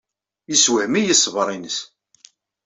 [0.49, 1.77] Yessewhem-iyi ṣṣber-nnes.